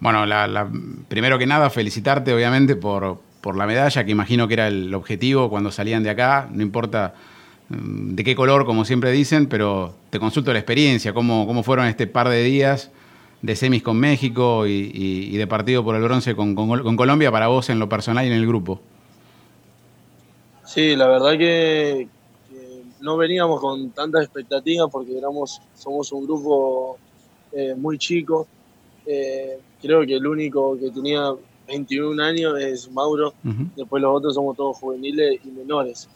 Bueno, 0.00 0.26
la, 0.26 0.68
primero 1.08 1.38
que 1.38 1.46
nada, 1.46 1.70
felicitarte 1.70 2.32
obviamente 2.34 2.76
por, 2.76 3.18
por 3.40 3.56
la 3.56 3.66
medalla, 3.66 4.04
que 4.04 4.10
imagino 4.10 4.46
que 4.46 4.54
era 4.54 4.68
el 4.68 4.94
objetivo 4.94 5.48
cuando 5.48 5.70
salían 5.70 6.02
de 6.02 6.10
acá, 6.10 6.48
no 6.52 6.62
importa 6.62 7.14
mm, 7.68 8.14
de 8.14 8.24
qué 8.24 8.34
color, 8.36 8.66
como 8.66 8.84
siempre 8.84 9.10
dicen, 9.10 9.46
pero 9.46 9.94
te 10.10 10.18
consulto 10.18 10.52
la 10.52 10.58
experiencia, 10.58 11.14
cómo, 11.14 11.46
cómo 11.46 11.62
fueron 11.62 11.86
este 11.86 12.06
par 12.06 12.28
de 12.28 12.42
días 12.42 12.90
de 13.42 13.56
semis 13.56 13.82
con 13.82 13.98
México 13.98 14.66
y, 14.66 15.36
de 15.36 15.46
partido 15.46 15.84
por 15.84 15.94
el 15.94 16.02
bronce 16.02 16.34
con, 16.34 16.54
Colombia 16.54 17.30
para 17.30 17.48
vos 17.48 17.70
en 17.70 17.78
lo 17.78 17.88
personal 17.88 18.24
y 18.24 18.28
en 18.28 18.34
el 18.34 18.46
grupo. 18.46 18.80
Sí, 20.64 20.96
la 20.96 21.06
verdad 21.06 21.38
que, 21.38 22.08
no 23.00 23.16
veníamos 23.16 23.60
con 23.60 23.90
tantas 23.90 24.24
expectativas 24.24 24.88
porque 24.90 25.16
éramos, 25.16 25.60
somos 25.74 26.10
un 26.12 26.24
grupo 26.24 26.98
eh, 27.52 27.74
muy 27.76 27.98
chico. 27.98 28.48
Eh, 29.06 29.58
creo 29.80 30.04
que 30.04 30.16
el 30.16 30.26
único 30.26 30.76
que 30.78 30.90
tenía 30.90 31.32
21 31.68 32.22
años 32.22 32.58
es 32.60 32.90
Mauro, 32.90 33.34
después 33.74 34.02
los 34.02 34.16
otros 34.16 34.34
somos 34.34 34.56
todos 34.56 34.76
juveniles 34.78 35.40
y 35.44 35.48
menores. 35.48 36.08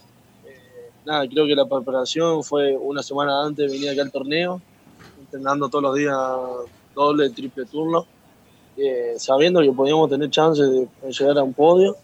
Eh, 0.44 0.90
nada, 1.04 1.26
creo 1.28 1.46
que 1.46 1.54
la 1.54 1.66
preparación 1.66 2.45
fue 2.45 2.76
una 2.76 3.02
semana 3.02 3.45
antes 3.45 3.66
de 3.66 3.76
venir 3.76 3.90
acá 3.90 4.02
al 4.02 4.12
torneo, 4.12 4.60
entrenando 5.20 5.68
todos 5.68 5.82
los 5.82 5.96
días 5.96 6.16
doble, 6.95 7.30
triple 7.30 7.64
turno, 7.66 8.06
eh, 8.76 9.14
sabiendo 9.18 9.60
que 9.60 9.72
podíamos 9.72 10.09
tener 10.09 10.30
chances 10.30 10.70
de, 10.70 10.88
llegar 11.10 11.38
a 11.38 11.42
un 11.42 11.52
podio. 11.52 11.96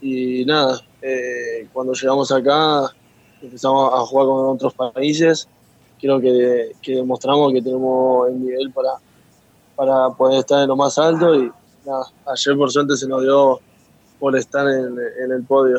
Y 0.00 0.44
nada, 0.44 0.80
eh, 1.02 1.68
cuando 1.72 1.92
llegamos 1.92 2.32
acá 2.32 2.90
empezamos 3.40 3.92
a 3.92 3.98
jugar 3.98 4.26
con 4.26 4.54
otros 4.54 4.74
países, 4.74 5.48
creo 6.00 6.20
que, 6.20 6.72
demostramos 6.86 7.52
que 7.52 7.62
tenemos 7.62 8.28
el 8.28 8.40
nivel 8.40 8.70
para, 8.72 8.92
para 9.80 10.10
poder 10.10 10.40
estar 10.40 10.60
en 10.60 10.68
lo 10.68 10.76
más 10.76 10.98
alto 10.98 11.34
y 11.34 11.50
nada, 11.86 12.04
ayer 12.26 12.54
por 12.54 12.70
suerte 12.70 12.98
se 12.98 13.08
nos 13.08 13.22
dio 13.22 13.60
por 14.18 14.36
estar 14.36 14.68
en, 14.68 14.94
en 15.24 15.32
el 15.32 15.42
podio. 15.42 15.78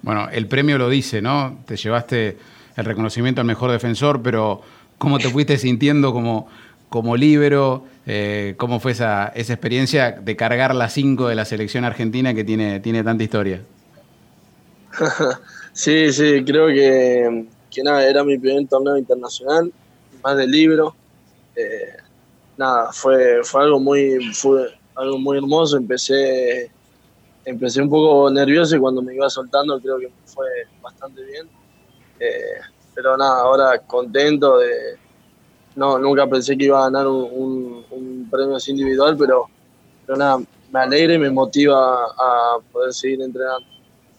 Bueno, 0.00 0.30
el 0.32 0.46
premio 0.48 0.78
lo 0.78 0.88
dice, 0.88 1.20
¿no? 1.20 1.58
Te 1.66 1.76
llevaste 1.76 2.38
el 2.74 2.84
reconocimiento 2.86 3.42
al 3.42 3.46
mejor 3.46 3.70
defensor, 3.70 4.22
pero 4.22 4.62
¿cómo 4.96 5.18
te 5.18 5.28
fuiste 5.28 5.58
sintiendo 5.58 6.14
como 6.14 6.48
como 6.88 7.18
líbero, 7.18 7.84
eh, 8.06 8.54
¿cómo 8.56 8.80
fue 8.80 8.92
esa, 8.92 9.28
esa 9.34 9.52
experiencia 9.52 10.12
de 10.12 10.34
cargar 10.34 10.74
la 10.74 10.88
5 10.88 11.28
de 11.28 11.34
la 11.34 11.44
selección 11.44 11.84
argentina 11.84 12.32
que 12.32 12.44
tiene, 12.44 12.80
tiene 12.80 13.04
tanta 13.04 13.24
historia? 13.24 13.60
sí, 15.74 16.10
sí, 16.14 16.42
creo 16.46 16.68
que, 16.68 17.44
que, 17.70 17.82
nada, 17.82 18.08
era 18.08 18.24
mi 18.24 18.38
primer 18.38 18.66
torneo 18.68 18.96
internacional, 18.96 19.70
más 20.24 20.36
de 20.38 20.46
libro. 20.46 20.94
Eh, 21.54 21.97
nada, 22.58 22.92
fue, 22.92 23.42
fue 23.42 23.62
algo 23.62 23.80
muy, 23.80 24.18
fue 24.34 24.68
algo 24.96 25.18
muy 25.18 25.38
hermoso. 25.38 25.78
Empecé, 25.78 26.70
empecé 27.44 27.80
un 27.80 27.88
poco 27.88 28.30
nervioso 28.30 28.76
y 28.76 28.80
cuando 28.80 29.00
me 29.00 29.14
iba 29.14 29.30
soltando 29.30 29.80
creo 29.80 29.98
que 29.98 30.10
fue 30.26 30.46
bastante 30.82 31.22
bien. 31.24 31.48
Eh, 32.20 32.60
pero 32.94 33.16
nada, 33.16 33.42
ahora 33.42 33.78
contento 33.78 34.58
de, 34.58 34.98
no, 35.76 35.98
nunca 35.98 36.26
pensé 36.26 36.58
que 36.58 36.64
iba 36.64 36.80
a 36.80 36.90
ganar 36.90 37.06
un, 37.06 38.28
premio 38.30 38.56
así 38.56 38.72
individual, 38.72 39.16
pero, 39.16 39.46
pero 40.04 40.18
nada, 40.18 40.38
me 40.70 40.80
alegra 40.80 41.14
y 41.14 41.18
me 41.18 41.30
motiva 41.30 42.04
a 42.04 42.58
poder 42.72 42.92
seguir 42.92 43.22
entrenando. 43.22 43.66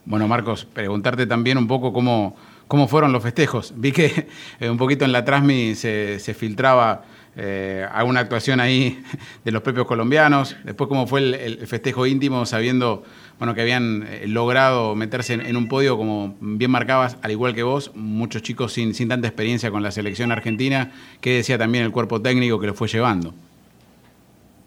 Bueno, 0.06 0.28
Marcos, 0.28 0.66
preguntarte 0.66 1.28
también 1.28 1.58
un 1.58 1.68
poco 1.68 1.92
cómo, 1.92 2.36
cómo 2.68 2.88
fueron 2.88 3.12
los 3.12 3.22
festejos. 3.22 3.74
Vi 3.76 3.92
que 3.92 4.28
eh, 4.60 4.70
un 4.70 4.78
poquito 4.78 5.04
en 5.04 5.12
la 5.12 5.26
Transmi 5.26 5.76
se, 5.76 6.20
se 6.20 6.34
filtraba 6.34 7.04
eh, 7.42 7.88
alguna 7.94 8.20
actuación 8.20 8.60
ahí 8.60 9.02
de 9.46 9.52
los 9.52 9.62
propios 9.62 9.88
colombianos. 9.88 10.58
Después, 10.66 10.90
cómo 10.90 11.08
fue 11.08 11.22
el, 11.22 11.68
festejo 11.68 12.06
íntimo, 12.06 12.46
sabiendo 12.46 13.04
bueno, 13.38 13.56
que 13.56 13.62
habían 13.62 14.06
eh, 14.10 14.28
logrado 14.28 14.94
meterse 14.96 15.34
en, 15.36 15.56
un 15.56 15.70
podio, 15.70 15.96
como 15.96 16.36
bien 16.42 16.70
marcabas, 16.70 17.18
al 17.22 17.32
igual 17.32 17.56
que 17.56 17.64
vos, 17.64 17.92
muchos 17.96 18.42
chicos 18.42 18.74
sin, 18.74 18.94
sin 18.94 19.08
tanta 19.08 19.28
experiencia 19.28 19.72
con 19.72 19.82
la 19.82 19.92
selección 19.92 20.34
argentina. 20.34 20.92
¿Qué 21.22 21.36
decía 21.36 21.58
también 21.58 21.86
el 21.86 21.92
cuerpo 21.92 22.22
técnico 22.22 22.60
que 22.60 22.68
lo 22.68 22.74
fue 22.74 22.90
llevando? 22.90 23.34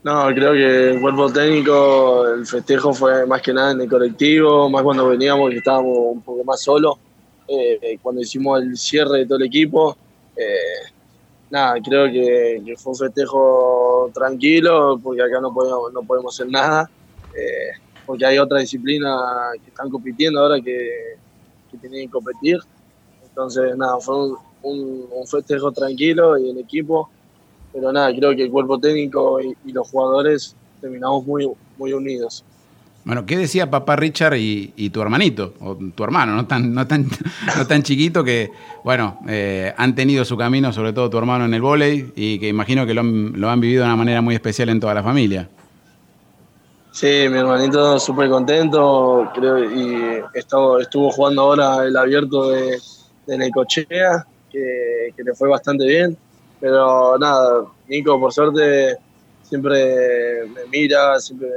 No, 0.03 0.27
creo 0.35 0.53
que 0.53 0.91
el 0.93 1.01
cuerpo 1.01 1.31
técnico, 1.31 2.27
el 2.27 2.47
festejo 2.47 2.95
fue 2.95 3.27
más 3.27 3.43
que 3.43 3.53
nada 3.53 3.73
en 3.73 3.83
el 3.83 3.89
colectivo, 3.89 4.71
más 4.71 4.83
cuando 4.83 5.07
veníamos 5.09 5.53
y 5.53 5.59
estábamos 5.59 5.97
un 5.97 6.23
poco 6.23 6.43
más 6.43 6.61
solos, 6.63 6.97
eh, 7.47 7.99
cuando 8.03 8.23
hicimos 8.23 8.63
el 8.63 8.77
cierre 8.77 9.19
de 9.19 9.27
todo 9.27 9.37
el 9.37 9.45
equipo. 9.45 9.97
Eh, 10.35 10.92
nada, 11.53 11.75
creo 11.85 12.11
que, 12.11 12.75
fue 12.79 12.93
un 12.93 12.99
festejo 12.99 14.11
tranquilo, 14.15 14.99
porque 15.03 15.23
acá 15.23 15.39
no 15.39 15.53
podemos, 15.53 15.93
no 15.93 16.03
podemos 16.03 16.35
hacer 16.35 16.51
nada, 16.51 16.91
eh, 17.37 17.79
porque 18.07 18.25
hay 18.25 18.39
otra 18.39 18.59
disciplina 18.59 19.15
que 19.63 19.69
están 19.69 19.91
compitiendo 19.91 20.41
ahora 20.41 20.61
que, 20.61 21.19
tienen 21.81 22.07
que 22.07 22.11
competir. 22.11 22.59
Entonces, 23.23 23.77
nada, 23.77 23.99
fue 24.01 24.33
un, 24.63 25.27
festejo 25.27 25.73
tranquilo 25.73 26.39
y 26.39 26.51
en 26.51 26.59
equipo, 26.59 27.11
pero 27.73 27.93
nada, 27.93 28.15
creo 28.15 28.35
que 28.35 28.45
el 28.45 28.51
cuerpo 28.51 28.79
técnico 28.79 29.41
y, 29.41 29.55
y 29.65 29.73
los 29.73 29.91
jugadores 29.91 30.57
terminamos 30.81 31.27
muy, 31.27 31.51
muy 31.77 31.93
unidos. 31.93 32.45
Bueno, 33.05 33.27
¿qué 33.27 33.37
decía 33.37 33.69
papá 33.69 33.97
Richard 33.97 34.37
y, 34.37 34.91
tu 34.91 35.03
hermanito, 35.03 35.55
o 35.61 35.77
tu 35.77 36.05
hermano, 36.05 36.37
no 36.37 36.47
tan, 36.47 36.73
no 36.73 36.87
tan, 36.87 37.07
no 37.57 37.67
tan 37.67 37.83
chiquito 37.83 38.23
que, 38.23 38.51
bueno, 38.85 39.19
eh, 39.29 39.75
han 39.77 39.95
tenido 39.95 40.25
su 40.25 40.37
camino, 40.37 40.73
sobre 40.73 40.93
todo 40.93 41.11
tu 41.11 41.19
hermano 41.19 41.45
en 41.45 41.55
el 41.55 41.63
vóley, 41.63 42.13
y 42.15 42.39
que 42.39 42.49
imagino 42.49 42.87
que 42.87 42.95
lo 42.95 43.01
han, 43.51 43.61
vivido 43.61 43.83
de 43.83 43.89
una 43.89 43.97
manera 43.97 44.21
muy 44.21 44.35
especial 44.35 44.69
en 44.69 44.79
toda 44.79 44.95
la 44.95 45.03
familia? 45.03 45.49
Sí, 46.93 47.27
mi 47.29 47.39
hermanito 47.39 47.99
súper 47.99 48.29
contento, 48.29 49.31
creo, 49.35 49.65
y 49.65 50.23
estuvo, 50.35 50.79
estuvo 50.79 51.11
jugando 51.11 51.43
ahora 51.43 51.85
el 51.85 51.97
abierto 51.97 52.51
de, 52.51 52.79
de 53.27 53.39
Necochea, 53.39 54.27
que, 54.51 55.13
que 55.17 55.25
le 55.25 55.35
fue 55.35 55.49
bastante 55.49 55.87
bien, 55.87 56.17
pero 56.61 57.19
nada, 57.19 57.65
Nico 57.89 58.21
por 58.21 58.33
suerte 58.33 58.97
siempre 59.43 60.47
me 60.47 60.67
mira, 60.71 61.19
siempre 61.19 61.49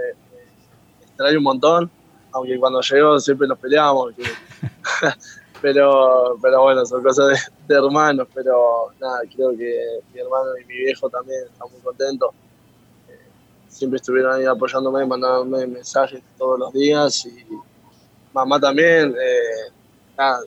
trae 1.16 1.38
un 1.38 1.44
montón, 1.44 1.90
aunque 2.32 2.60
cuando 2.60 2.82
llegó 2.82 3.20
siempre 3.20 3.48
nos 3.48 3.60
peleamos. 3.60 4.14
pero, 5.62 6.38
pero 6.42 6.62
bueno, 6.62 6.86
son 6.86 7.02
cosas 7.02 7.50
de, 7.68 7.76
hermanos, 7.76 8.28
pero 8.34 8.92
nada, 9.00 9.22
creo 9.34 9.52
que 9.52 10.00
mi 10.14 10.20
hermano 10.20 10.58
y 10.62 10.66
mi 10.66 10.78
viejo 10.78 11.10
también 11.10 11.44
están 11.52 11.72
muy 11.72 11.82
contentos. 11.82 12.32
Eh, 13.10 13.20
siempre 13.68 13.98
estuvieron 13.98 14.34
ahí 14.34 14.46
apoyándome, 14.46 15.06
mandándome 15.06 15.68
mensajes 15.68 16.22
todos 16.38 16.60
los 16.60 16.74
días 16.74 17.26
y 17.26 17.46
mamá 18.34 18.60
también. 18.60 19.16
Eh, 19.20 19.72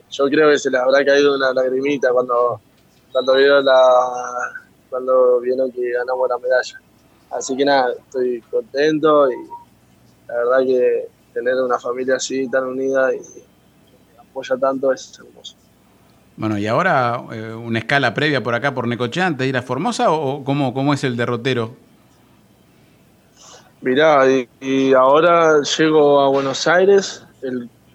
yo 0.09 0.25
creo 0.25 0.49
que 0.49 0.57
se 0.57 0.71
le 0.71 0.77
habrá 0.77 1.03
caído 1.05 1.35
una 1.35 1.53
lagrimita 1.53 2.11
cuando, 2.11 2.59
cuando 3.11 3.35
vieron 3.35 3.65
la 3.65 4.53
cuando 4.89 5.39
vieron 5.39 5.71
que 5.71 5.91
ganamos 5.91 6.29
la 6.29 6.37
medalla. 6.37 6.81
Así 7.31 7.55
que 7.55 7.63
nada, 7.63 7.93
estoy 7.93 8.41
contento 8.49 9.29
y 9.29 9.35
la 10.29 10.35
verdad 10.35 10.59
que 10.65 11.07
tener 11.33 11.55
una 11.55 11.79
familia 11.79 12.15
así 12.15 12.47
tan 12.49 12.65
unida 12.65 13.13
y 13.13 13.17
que 13.17 14.19
apoya 14.19 14.55
tanto 14.57 14.93
es 14.93 15.17
hermoso. 15.17 15.55
Bueno, 16.37 16.57
y 16.57 16.67
ahora 16.67 17.21
eh, 17.33 17.53
una 17.53 17.79
escala 17.79 18.13
previa 18.13 18.41
por 18.41 18.53
acá 18.53 18.73
por 18.73 18.87
Necochea 18.87 19.25
antes 19.25 19.39
de 19.39 19.47
ir 19.47 19.57
a 19.57 19.61
Formosa 19.61 20.11
o 20.11 20.43
cómo, 20.43 20.73
cómo 20.73 20.93
es 20.93 21.03
el 21.03 21.17
derrotero? 21.17 21.75
Mirá, 23.81 24.25
y, 24.59 24.93
ahora 24.93 25.61
llego 25.61 26.19
a 26.21 26.29
Buenos 26.29 26.67
Aires 26.67 27.25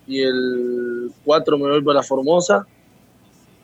y 0.07 0.23
el 0.23 1.11
4 1.25 1.59
me 1.59 1.69
voy 1.69 1.83
para 1.83 2.03
Formosa 2.03 2.67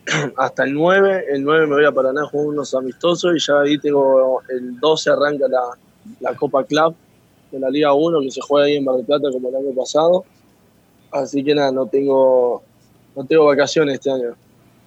hasta 0.37 0.63
el 0.63 0.73
9, 0.73 1.25
el 1.29 1.43
9 1.43 1.67
me 1.67 1.75
voy 1.75 1.85
a 1.85 1.91
Paraná 1.91 2.21
con 2.31 2.47
unos 2.47 2.73
amistosos 2.73 3.35
y 3.35 3.39
ya 3.39 3.59
ahí 3.59 3.77
tengo 3.79 4.41
el 4.49 4.79
12 4.79 5.09
arranca 5.11 5.47
la, 5.47 5.61
la 6.19 6.35
Copa 6.35 6.63
Club 6.63 6.95
de 7.51 7.59
la 7.59 7.69
Liga 7.69 7.93
1 7.93 8.21
que 8.21 8.31
se 8.31 8.41
juega 8.41 8.67
ahí 8.67 8.75
en 8.75 8.85
Mar 8.85 8.95
del 8.95 9.05
Plata 9.05 9.29
como 9.31 9.49
el 9.49 9.55
año 9.55 9.75
pasado. 9.75 10.25
Así 11.11 11.43
que 11.43 11.53
nada, 11.53 11.71
no 11.71 11.85
tengo, 11.87 12.63
no 13.15 13.25
tengo 13.25 13.45
vacaciones 13.45 13.95
este 13.95 14.11
año. 14.11 14.35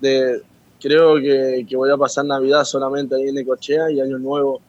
De, 0.00 0.42
creo 0.80 1.16
que, 1.16 1.66
que 1.68 1.76
voy 1.76 1.90
a 1.90 1.96
pasar 1.96 2.24
Navidad 2.24 2.64
solamente 2.64 3.14
ahí 3.14 3.28
en 3.28 3.38
Ecochea 3.38 3.90
y 3.90 4.00
Año 4.00 4.18
Nuevo 4.18 4.60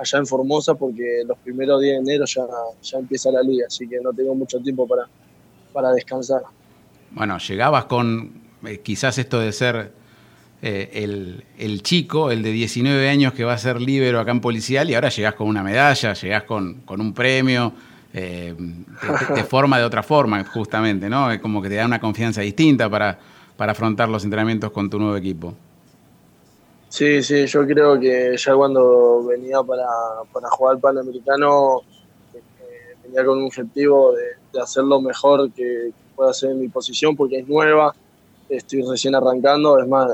allá 0.00 0.18
en 0.18 0.26
Formosa 0.26 0.74
porque 0.74 1.22
los 1.26 1.36
primeros 1.38 1.80
días 1.80 1.96
de 1.96 2.12
enero 2.12 2.24
ya, 2.24 2.42
ya 2.82 2.98
empieza 2.98 3.30
la 3.30 3.42
liga, 3.42 3.66
así 3.66 3.86
que 3.86 4.00
no 4.00 4.12
tengo 4.12 4.34
mucho 4.34 4.58
tiempo 4.60 4.86
para, 4.86 5.06
para 5.72 5.92
descansar. 5.92 6.42
Bueno, 7.10 7.38
llegabas 7.38 7.84
con 7.84 8.32
eh, 8.66 8.78
quizás 8.80 9.18
esto 9.18 9.40
de 9.40 9.52
ser 9.52 9.92
eh, 10.62 11.42
el, 11.58 11.82
chico, 11.82 12.30
el 12.30 12.42
de 12.42 12.52
19 12.52 13.08
años 13.08 13.32
que 13.32 13.44
va 13.44 13.54
a 13.54 13.58
ser 13.58 13.80
líbero 13.80 14.20
acá 14.20 14.30
en 14.30 14.42
policial 14.42 14.90
y 14.90 14.94
ahora 14.94 15.08
llegás 15.08 15.34
con 15.34 15.48
una 15.48 15.62
medalla, 15.62 16.12
llegás 16.12 16.42
con, 16.42 16.82
un 16.86 17.14
premio, 17.14 17.72
eh, 18.12 18.54
te, 19.34 19.44
forma 19.44 19.78
de 19.78 19.84
otra 19.84 20.02
forma 20.02 20.44
justamente, 20.44 21.08
¿no? 21.08 21.30
Es 21.30 21.40
como 21.40 21.62
que 21.62 21.70
te 21.70 21.76
da 21.76 21.86
una 21.86 21.98
confianza 21.98 22.42
distinta 22.42 22.90
para, 22.90 23.18
para 23.56 23.72
afrontar 23.72 24.10
los 24.10 24.22
entrenamientos 24.24 24.70
con 24.70 24.90
tu 24.90 24.98
nuevo 24.98 25.16
equipo. 25.16 25.54
Sí, 26.90 27.22
sí, 27.22 27.46
yo 27.46 27.66
creo 27.66 27.98
que 27.98 28.36
ya 28.36 28.54
cuando 28.54 29.24
venía 29.24 29.62
para, 29.62 29.86
para 30.30 30.50
jugar 30.50 30.78
Panamericano 30.78 31.82
venía 33.04 33.24
con 33.24 33.38
un 33.38 33.44
objetivo 33.46 34.12
de, 34.12 34.24
de 34.52 34.60
hacer 34.60 34.84
lo 34.84 35.00
mejor 35.00 35.50
que 35.52 35.92
pueda 36.14 36.32
hacer 36.32 36.50
en 36.50 36.60
mi 36.60 36.68
posición 36.68 37.16
porque 37.16 37.38
es 37.38 37.48
nueva, 37.48 37.94
estoy 38.50 38.82
recién 38.82 39.14
arrancando, 39.14 39.78
es 39.78 39.88
más, 39.88 40.10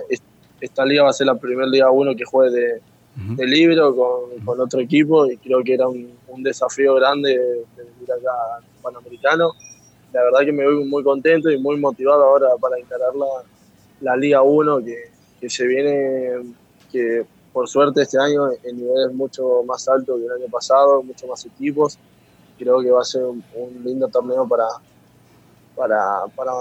esta 0.60 0.84
liga 0.84 1.04
va 1.04 1.10
a 1.10 1.12
ser 1.12 1.26
la 1.26 1.34
primera 1.34 1.68
liga 1.68 1.90
uno 1.90 2.14
que 2.14 2.24
juegue 2.24 2.50
de, 2.50 2.82
de 3.16 3.46
libro 3.46 3.94
con, 3.94 4.44
con, 4.44 4.60
otro 4.60 4.80
equipo 4.80 5.26
y 5.26 5.36
creo 5.38 5.62
que 5.62 5.74
era 5.74 5.88
un, 5.88 6.12
un 6.28 6.42
desafío 6.42 6.94
grande 6.94 7.30
de 7.30 7.84
venir 7.84 8.12
acá 8.12 8.30
al 8.56 8.64
Panamericano. 8.82 9.52
La 10.12 10.22
verdad 10.22 10.40
que 10.40 10.52
me 10.52 10.64
voy 10.64 10.84
muy 10.84 11.02
contento 11.02 11.50
y 11.50 11.58
muy 11.58 11.78
motivado 11.78 12.24
ahora 12.24 12.48
para 12.60 12.78
encarar 12.78 13.14
la, 13.14 13.26
la 14.00 14.16
Liga 14.16 14.42
1 14.42 14.84
que, 14.84 14.96
que 15.40 15.50
se 15.50 15.66
viene, 15.66 16.54
que 16.90 17.26
por 17.52 17.68
suerte 17.68 18.02
este 18.02 18.18
año 18.18 18.50
el 18.62 18.76
nivel 18.76 19.08
es 19.08 19.14
mucho 19.14 19.62
más 19.64 19.88
alto 19.88 20.16
que 20.16 20.24
el 20.26 20.32
año 20.32 20.50
pasado, 20.50 21.02
muchos 21.02 21.28
más 21.28 21.44
equipos. 21.44 21.98
Creo 22.58 22.80
que 22.80 22.90
va 22.90 23.02
a 23.02 23.04
ser 23.04 23.24
un, 23.24 23.44
un 23.54 23.84
lindo 23.84 24.08
torneo 24.08 24.46
para, 24.48 24.66
para, 25.74 26.24
para, 26.34 26.52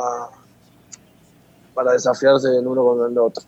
para 1.73 1.93
desafiarse 1.93 2.49
el 2.49 2.67
uno 2.67 2.83
con 2.83 3.11
el 3.11 3.17
otro. 3.17 3.43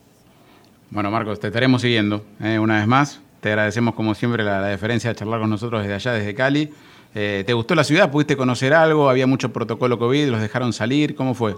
Bueno, 0.90 1.12
Marcos, 1.12 1.40
te 1.40 1.48
estaremos 1.48 1.82
siguiendo 1.82 2.24
eh, 2.42 2.60
una 2.60 2.78
vez 2.78 2.88
más. 2.88 3.22
Te 3.42 3.50
agradecemos, 3.50 3.94
como 3.94 4.16
siempre, 4.16 4.44
la, 4.44 4.62
la, 4.62 4.68
deferencia 4.68 5.10
de 5.10 5.16
charlar 5.16 5.40
con 5.42 5.50
nosotros 5.50 5.82
desde 5.82 5.96
allá, 5.96 6.14
desde 6.14 6.34
Cali. 6.34 6.74
Eh, 7.14 7.44
¿Te 7.46 7.54
gustó 7.54 7.76
la 7.76 7.84
ciudad? 7.84 8.12
¿Pudiste 8.12 8.38
conocer 8.38 8.74
algo? 8.74 9.10
¿Había 9.10 9.28
mucho 9.28 9.52
protocolo 9.52 10.00
COVID? 10.00 10.30
¿Los 10.30 10.42
dejaron 10.42 10.74
salir? 10.74 11.16
¿Cómo 11.16 11.34
fue? 11.34 11.56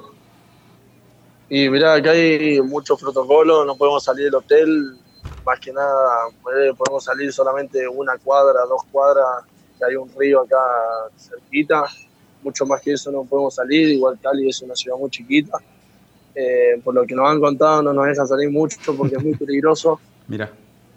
Y 1.50 1.68
mirá, 1.70 1.96
acá 1.96 2.12
hay 2.12 2.62
muchos 2.62 3.00
protocolos, 3.00 3.66
no 3.66 3.76
podemos 3.76 4.04
salir 4.04 4.26
del 4.26 4.36
hotel, 4.36 4.98
más 5.44 5.60
que 5.60 5.74
nada 5.74 6.28
eh, 6.62 6.72
podemos 6.78 7.04
salir 7.04 7.34
solamente 7.34 7.88
una 7.88 8.18
cuadra, 8.20 8.62
dos 8.70 8.84
cuadras, 8.92 9.46
hay 9.82 9.96
un 9.96 10.12
río 10.16 10.42
acá 10.42 10.58
cerquita, 11.18 11.86
mucho 12.44 12.68
más 12.68 12.82
que 12.82 12.94
eso 12.94 13.12
no 13.12 13.24
podemos 13.24 13.56
salir, 13.56 13.90
igual 13.90 14.20
Cali 14.22 14.48
es 14.48 14.62
una 14.62 14.76
ciudad 14.76 14.96
muy 14.98 15.10
chiquita, 15.10 15.58
eh, 16.36 16.80
por 16.84 16.94
lo 16.94 17.06
que 17.06 17.16
nos 17.16 17.30
han 17.30 17.40
contado 17.40 17.82
no 17.82 17.94
nos 17.94 18.08
dejan 18.08 18.28
salir 18.28 18.50
mucho 18.50 18.96
porque 18.96 19.16
es 19.16 19.24
muy 19.24 19.36
peligroso. 19.38 20.00
Mira. 20.28 20.50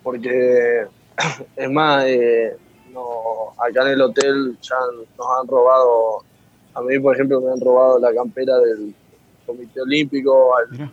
Porque 0.02 0.86
es 1.56 1.70
más, 1.70 2.04
eh, 2.06 2.56
no, 2.92 3.52
acá 3.58 3.82
en 3.82 3.88
el 3.88 4.02
hotel 4.02 4.56
ya 4.60 4.76
nos 5.16 5.26
han 5.38 5.46
robado, 5.46 6.24
a 6.74 6.82
mí 6.82 6.98
por 6.98 7.14
ejemplo 7.14 7.40
me 7.40 7.52
han 7.52 7.60
robado 7.60 7.98
la 7.98 8.12
campera 8.12 8.58
del 8.58 8.94
Comité 9.46 9.80
Olímpico, 9.80 10.56
al, 10.56 10.90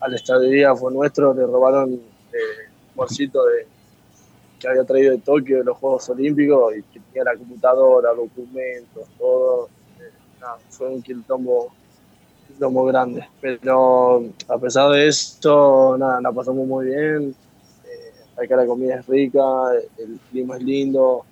al 0.00 0.14
estadio 0.14 0.76
fue 0.76 0.92
nuestro, 0.92 1.34
le 1.34 1.46
robaron 1.46 1.94
eh, 1.94 2.70
bolsito 2.94 3.44
de, 3.46 3.66
que 4.58 4.68
había 4.68 4.84
traído 4.84 5.10
de 5.12 5.18
Tokio 5.18 5.58
de 5.58 5.64
los 5.64 5.76
Juegos 5.76 6.08
Olímpicos 6.08 6.76
y 6.76 6.82
que 6.82 7.00
tenía 7.00 7.24
la 7.24 7.36
computadora, 7.36 8.14
documentos, 8.14 9.08
todo. 9.18 9.68
Eh, 9.98 10.10
nada, 10.40 10.58
fue 10.70 10.88
un 10.88 11.02
quilombo 11.02 11.72
muy 12.60 12.90
grande. 12.92 13.26
Pero 13.40 14.24
a 14.48 14.58
pesar 14.58 14.90
de 14.90 15.08
esto, 15.08 15.96
nada, 15.98 16.20
la 16.20 16.32
pasamos 16.32 16.66
muy 16.66 16.86
bien. 16.86 17.34
Eh, 17.84 18.42
acá 18.44 18.56
la 18.56 18.66
comida 18.66 18.96
es 18.96 19.06
rica, 19.06 19.40
el 19.98 20.18
clima 20.30 20.56
es 20.56 20.62
lindo, 20.62 21.24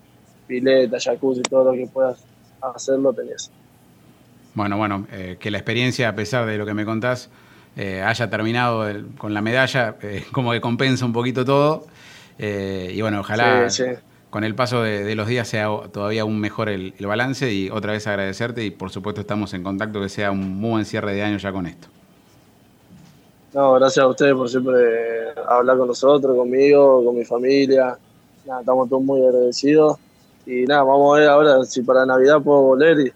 pileta, 0.46 0.98
jacuzzi, 0.98 1.42
todo 1.42 1.72
lo 1.72 1.72
que 1.72 1.86
puedas 1.86 2.18
hacerlo 2.60 3.12
tenés. 3.12 3.50
Bueno, 4.54 4.76
bueno, 4.76 5.06
eh, 5.12 5.36
que 5.38 5.50
la 5.50 5.58
experiencia, 5.58 6.08
a 6.08 6.14
pesar 6.14 6.46
de 6.46 6.58
lo 6.58 6.66
que 6.66 6.74
me 6.74 6.84
contás, 6.84 7.30
eh, 7.76 8.02
haya 8.02 8.28
terminado 8.28 8.88
el, 8.88 9.06
con 9.16 9.32
la 9.32 9.40
medalla, 9.40 9.96
como 10.32 10.52
que 10.52 10.60
compensa 10.60 11.04
un 11.04 11.12
poquito 11.12 11.44
todo. 11.44 11.86
y 12.38 13.00
bueno, 13.00 13.20
ojalá 13.20 13.70
sí, 13.70 13.84
sí 13.84 13.90
con 14.30 14.44
el 14.44 14.54
paso 14.54 14.82
de, 14.82 15.04
de, 15.04 15.14
los 15.14 15.26
días 15.26 15.48
sea 15.48 15.68
todavía 15.92 16.22
aún 16.22 16.40
mejor 16.40 16.68
el, 16.68 16.94
el, 16.98 17.06
balance 17.06 17.52
y 17.52 17.68
otra 17.68 17.92
vez 17.92 18.06
agradecerte 18.06 18.64
y 18.64 18.70
por 18.70 18.90
supuesto 18.90 19.20
estamos 19.20 19.52
en 19.54 19.62
contacto 19.62 20.00
que 20.00 20.08
sea 20.08 20.30
un 20.30 20.60
muy 20.60 20.70
buen 20.70 20.84
cierre 20.84 21.12
de 21.14 21.22
año 21.22 21.36
ya 21.36 21.52
con 21.52 21.66
esto. 21.66 21.88
No, 23.52 23.72
gracias 23.74 24.04
a 24.04 24.08
ustedes 24.08 24.34
por 24.34 24.48
siempre 24.48 25.34
hablar 25.48 25.76
con 25.76 25.88
nosotros, 25.88 26.36
conmigo, 26.36 27.04
con 27.04 27.16
mi 27.16 27.24
familia. 27.24 27.98
Nada, 28.46 28.60
estamos 28.60 28.88
todos 28.88 29.02
muy 29.02 29.24
agradecidos. 29.24 29.98
Y 30.46 30.64
nada, 30.66 30.84
vamos 30.84 31.16
a 31.16 31.20
ver 31.20 31.28
ahora 31.28 31.64
si 31.64 31.82
para 31.82 32.06
Navidad 32.06 32.40
puedo 32.40 32.62
volver 32.62 33.00
y 33.00 33.12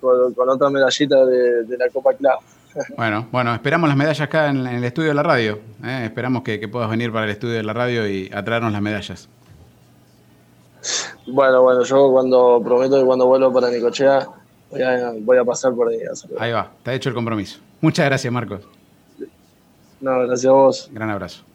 con, 0.00 0.32
con 0.34 0.48
otra 0.48 0.70
medallita 0.70 1.26
de, 1.26 1.64
de, 1.64 1.76
la 1.76 1.88
Copa 1.88 2.14
Club. 2.14 2.38
Bueno, 2.96 3.26
bueno, 3.32 3.54
esperamos 3.54 3.88
las 3.88 3.96
medallas 3.96 4.20
acá 4.20 4.50
en, 4.50 4.58
en 4.58 4.76
el 4.76 4.84
estudio 4.84 5.08
de 5.08 5.14
la 5.14 5.22
radio. 5.24 5.58
¿eh? 5.82 6.02
Esperamos 6.04 6.42
que, 6.42 6.60
que 6.60 6.68
puedas 6.68 6.88
venir 6.88 7.10
para 7.10 7.24
el 7.24 7.32
estudio 7.32 7.54
de 7.54 7.64
la 7.64 7.72
radio 7.72 8.06
y 8.06 8.30
a 8.32 8.44
traernos 8.44 8.72
las 8.72 8.82
medallas. 8.82 9.28
Bueno, 11.30 11.62
bueno, 11.62 11.82
yo 11.82 12.10
cuando 12.10 12.60
prometo 12.64 12.98
que 12.98 13.04
cuando 13.04 13.26
vuelvo 13.26 13.52
para 13.52 13.70
Nicochea 13.70 14.28
voy 14.70 14.82
a, 14.82 15.12
voy 15.20 15.38
a 15.38 15.44
pasar 15.44 15.74
por 15.74 15.88
ahí. 15.88 15.98
Ahí 16.38 16.52
va, 16.52 16.70
está 16.78 16.94
hecho 16.94 17.08
el 17.08 17.14
compromiso. 17.14 17.58
Muchas 17.80 18.06
gracias, 18.06 18.32
Marcos. 18.32 18.60
No, 20.00 20.26
gracias 20.26 20.46
a 20.46 20.52
vos. 20.52 20.90
Gran 20.92 21.10
abrazo. 21.10 21.47